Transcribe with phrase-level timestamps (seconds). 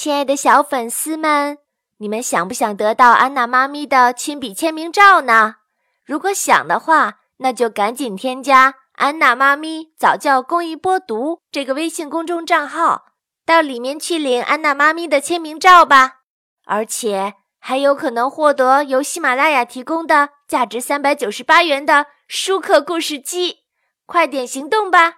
[0.00, 1.58] 亲爱的小粉丝们，
[1.96, 5.56] 你们想不想得到安娜妈咪的亲笔签名照呢？
[6.04, 13.06] 如果想的话，那就赶紧添加“安娜妈咪早教公益播读”这个微信公众账号，
[13.44, 16.18] 到里面去领安娜妈咪的签名照吧。
[16.64, 23.64] 而且还有可能获得由喜马拉雅提供的价值三百九十八元的舒克故事机，
[24.06, 25.10] 快点行动吧！《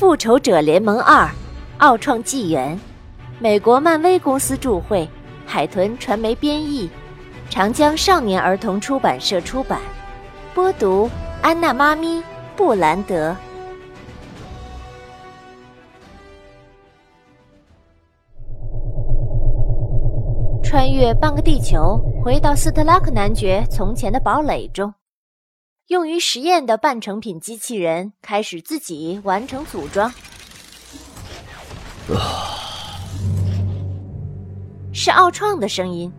[0.00, 1.28] 复仇者联盟二：
[1.76, 2.74] 奥创纪元》，
[3.38, 5.06] 美国漫威公司著会，
[5.44, 6.88] 海豚传媒编译，
[7.50, 9.78] 长江少年儿童出版社出版。
[10.54, 11.10] 播读：
[11.42, 12.22] 安娜妈咪
[12.56, 13.36] 布兰德。
[20.62, 24.90] 穿越半个地球，回到斯特拉克男爵从前的堡垒中。
[25.90, 30.12] 用于实验的半成品机器人开始自己完成组装。
[34.92, 36.12] 是奥创的声音，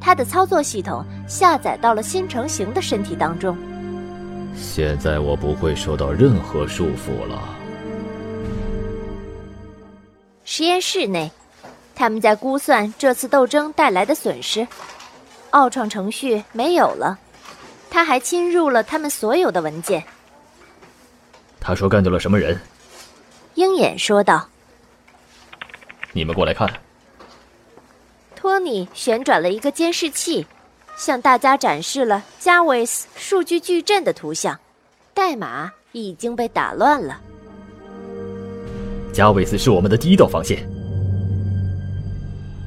[0.00, 3.58] 他的操作系统下载到了新成型的身体当中。
[4.54, 7.42] 现在我不会受到任何束缚了。
[10.44, 11.32] 实验室内，
[11.96, 14.64] 他们在估算这次斗争带来的损失。
[15.50, 17.18] 奥创程序没有了。
[17.94, 20.02] 他还侵入了他们所有的文件。
[21.60, 22.58] 他说干掉了什么人？
[23.54, 24.48] 鹰眼说道
[26.12, 26.68] ：“你们过来看。”
[28.34, 30.44] 托尼旋转了一个监视器，
[30.96, 34.58] 向大家展示了加维斯数据矩阵的图像。
[35.14, 37.20] 代码已经被打乱了。
[39.12, 40.68] 加维斯是我们的第一道防线。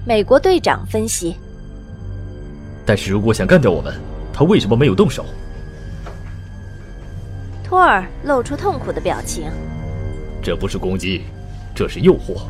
[0.06, 1.36] 美国队长分析。
[2.86, 3.94] 但是如果想干掉我们，
[4.38, 5.26] 他为什么没有动手？
[7.64, 9.50] 托尔露出痛苦的表情。
[10.44, 11.24] 这不是攻击，
[11.74, 12.44] 这是诱惑。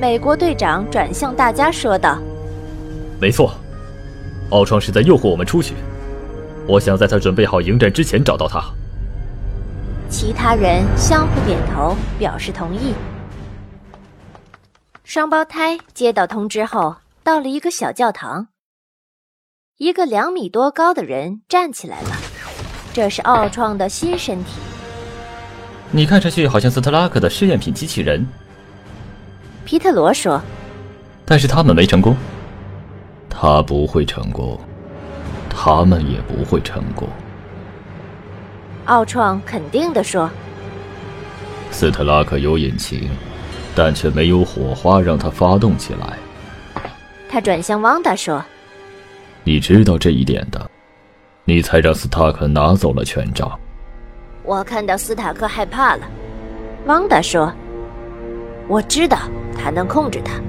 [0.00, 2.20] 美国队长转向大家说道
[3.20, 3.52] ：“没错，
[4.50, 5.74] 奥创是在诱惑我们出去。
[6.68, 8.62] 我想在他准备好迎战之前找到他。”
[10.08, 12.94] 其他人相互点头表示同意。
[15.02, 16.94] 双胞胎接到通知后，
[17.24, 18.46] 到了一个小教堂。
[19.78, 22.10] 一个两米多高的人站起来了，
[22.92, 24.60] 这是奥创的新身体。
[25.90, 28.24] 你看上去好像斯特拉克的试验品机器人。
[29.64, 30.40] 皮特罗说
[31.24, 32.14] ：“但是他们没成功。
[33.30, 34.60] 他不会成功，
[35.48, 37.08] 他们也不会成功。”
[38.86, 40.30] 奥创肯定的说
[41.72, 43.08] ：“斯特拉克有引擎，
[43.74, 46.18] 但却没有火花让它发动起来。”
[47.28, 48.44] 他转向汪达说。
[49.44, 50.70] 你知道这一点的，
[51.44, 53.58] 你才让斯塔克拿走了权杖。
[54.44, 56.02] 我看到斯塔克害怕了，
[56.86, 57.52] 汪达说
[58.68, 59.18] ：“我知道
[59.56, 60.40] 他能控制他。”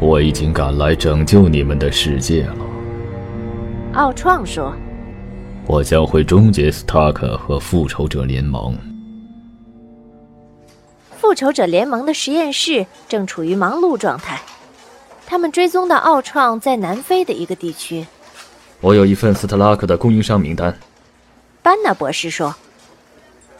[0.00, 2.66] 我已经赶来拯救你们的世界了。
[3.92, 4.74] 奥创说
[5.66, 8.74] ：“我将会终结斯塔克和复仇者联盟。”
[11.18, 14.40] 复仇者联盟的实验室正处于忙碌状态。
[15.30, 18.04] 他们追踪到奥创在南非的一个地区。
[18.80, 20.76] 我有一份斯特拉克的供应商名单。
[21.62, 22.52] 班纳博士说：“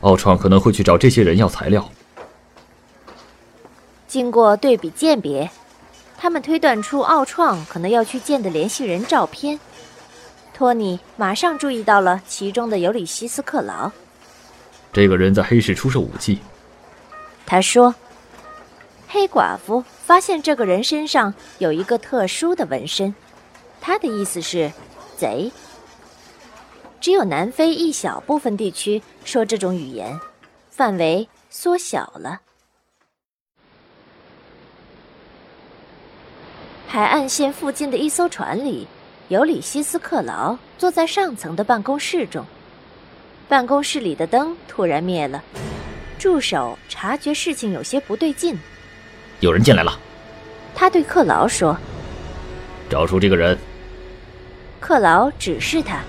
[0.03, 1.89] 奥创可能会去找这些人要材料。”
[4.09, 5.49] 经过对比鉴别，
[6.19, 9.61] 他们推断出奥创可能要去见的联系人照片。
[10.53, 13.93] 托尼马上注意到了其中的尤里西斯·克劳。
[14.93, 16.41] 这个人在黑市出售武器。
[17.47, 17.95] 他说。
[19.13, 23.13] 黑寡妇发现这个人身上有一个特殊的纹身，
[23.81, 24.71] 他的意思是
[25.17, 25.51] 贼。
[27.01, 30.17] 只有南非一小部分地区说这种语言，
[30.71, 32.41] 范围缩小了。
[36.87, 38.87] 海岸线附近的一艘船里，
[39.27, 42.45] 尤里西斯·克劳坐在上层的办公室中。
[43.49, 45.43] 办公室里的灯突然灭了，
[46.17, 48.57] 助手察觉事情有些不对劲。
[49.41, 49.99] 有人进来了，
[50.75, 51.75] 他对克劳说
[52.91, 53.57] ：“找出这个人。”
[54.79, 56.01] 克劳指示他。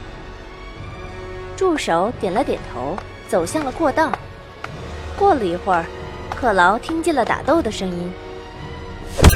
[1.55, 2.97] 助手点了点头，
[3.29, 4.11] 走向了过道。
[5.17, 5.85] 过了一会儿，
[6.35, 8.11] 克劳听见了打斗的声音。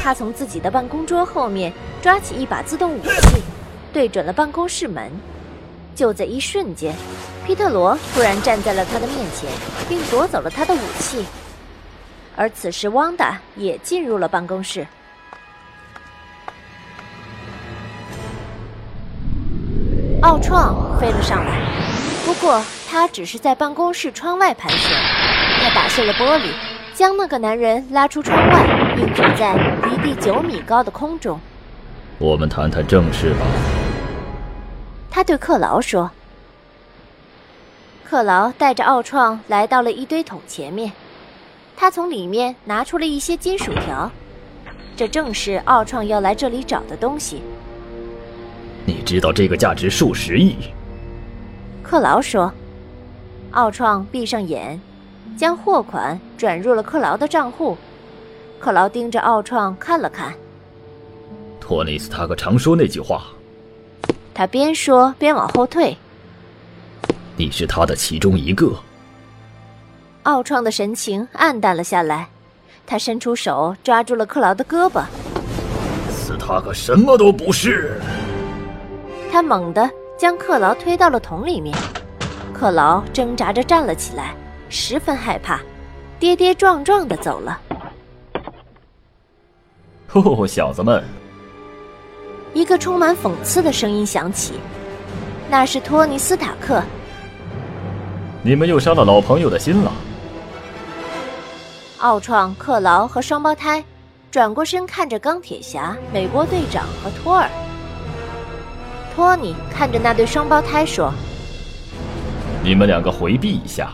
[0.04, 1.72] 他从自己的办公桌后面
[2.02, 3.42] 抓起一把自动武器，
[3.94, 5.10] 对准了办公室门。
[5.96, 6.94] 就在一瞬间，
[7.48, 9.50] 皮特罗突然站在了他的面前，
[9.88, 11.26] 并夺走了他的武器。
[12.36, 14.86] 而此时，汪达也进入了办公室。
[20.22, 21.62] 奥创飞了上来，
[22.26, 24.90] 不过他他只是在办公室窗外盘旋，
[25.62, 26.50] 他打碎了玻璃，
[26.94, 29.54] 将那个男人拉出窗外，并举在
[29.84, 31.38] 离地九米高的空中。
[32.18, 33.46] 我们谈谈正事吧。
[35.12, 36.10] 他对克劳说。
[38.06, 40.94] 克劳带着奥创来到了一堆桶前面，
[41.78, 44.10] 他从里面拿出了一些金属条，
[44.96, 47.42] 这正是奥创要来这里找的东西。
[48.86, 50.56] 你知道这个价值数十亿？
[51.84, 52.52] 克劳说。
[53.52, 54.80] 奥创闭上眼，
[55.38, 57.78] 将货款转入了克劳的账户。
[58.60, 60.34] 克劳盯着奥创看了看。
[61.60, 63.28] 托尼斯塔克常说那句话。
[64.34, 65.96] 他边说边往后退。
[67.38, 68.74] 你是他的其中一个。
[70.26, 72.28] 奥创的神情暗淡了下来，
[72.84, 75.04] 他伸出手抓住了克劳的胳膊。
[76.10, 78.02] 斯塔克什么都不是。
[79.32, 79.88] 他猛地
[80.18, 81.78] 将克劳推到了桶里面，
[82.56, 84.34] 克劳挣扎着站了起来，
[84.68, 85.60] 十分害怕，
[86.20, 87.62] 跌跌撞撞的走了。
[90.14, 91.04] 哦，小子们！
[92.56, 94.54] 一个充满讽刺的声音响起，
[95.52, 96.82] 那是托尼斯塔克。
[98.42, 99.92] 你们又伤了老朋友的心了。
[102.06, 103.84] 奥创、克劳和双胞胎
[104.30, 107.50] 转过身看着钢铁侠、美国队长和托尔。
[109.16, 111.12] 托尼看着那对双胞胎说
[112.64, 113.92] ：“你们两个回避一下。”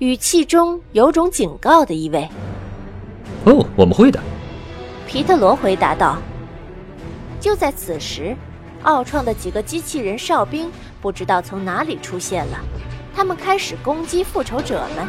[0.00, 2.26] 语气中有种警告的意味。
[3.44, 4.18] 哦，我们会的。
[5.06, 6.16] 皮特罗回答道。
[7.38, 8.34] 就在此时，
[8.84, 10.72] 奥创的几个机器人哨兵
[11.02, 12.58] 不知道从哪里出现了。
[13.14, 15.06] 他们开始攻击复仇者们，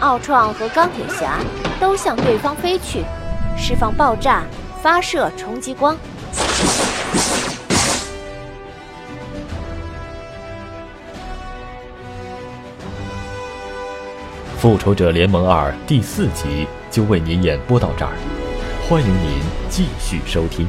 [0.00, 1.38] 奥创和钢铁侠
[1.80, 3.02] 都向对方飞去，
[3.56, 4.42] 释放爆炸，
[4.82, 5.96] 发射冲击光。
[14.58, 18.12] 复仇者联盟二第四集就为您演播到这儿，
[18.88, 19.40] 欢迎您
[19.70, 20.66] 继续收听。